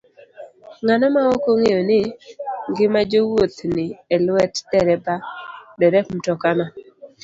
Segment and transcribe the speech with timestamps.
[0.83, 1.99] Ng'ano maok ong'eyo ni
[2.69, 3.85] ngima jowuoth ni
[4.15, 4.55] e lwet
[5.79, 6.65] derep mtokano?